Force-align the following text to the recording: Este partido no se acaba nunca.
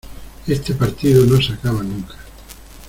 Este 0.47 0.73
partido 0.73 1.27
no 1.27 1.39
se 1.39 1.53
acaba 1.53 1.83
nunca. 1.83 2.15